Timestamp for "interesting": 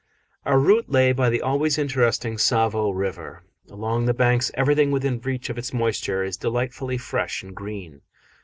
1.77-2.37